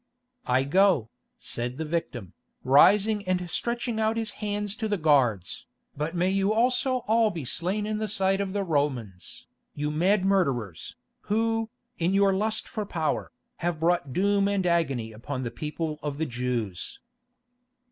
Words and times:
"I 0.47 0.63
go," 0.63 1.09
said 1.37 1.77
the 1.77 1.85
victim, 1.85 2.33
rising 2.63 3.23
and 3.27 3.47
stretching 3.51 3.99
out 3.99 4.17
his 4.17 4.31
hands 4.41 4.75
to 4.77 4.87
the 4.87 4.97
guards, 4.97 5.67
"but 5.95 6.15
may 6.15 6.31
you 6.31 6.51
also 6.51 7.03
all 7.05 7.29
be 7.29 7.45
slain 7.45 7.85
in 7.85 7.99
the 7.99 8.07
sight 8.07 8.41
of 8.41 8.51
the 8.51 8.63
Romans, 8.63 9.45
you 9.75 9.91
mad 9.91 10.25
murderers, 10.25 10.95
who, 11.29 11.69
in 11.99 12.15
your 12.15 12.33
lust 12.33 12.67
for 12.67 12.83
power, 12.83 13.31
have 13.57 13.79
brought 13.79 14.11
doom 14.11 14.47
and 14.47 14.65
agony 14.65 15.11
upon 15.11 15.43
the 15.43 15.51
people 15.51 15.99
of 16.01 16.17
the 16.17 16.25
Jews." 16.25 16.99